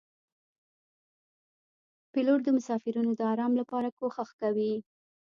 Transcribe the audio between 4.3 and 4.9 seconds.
کوي.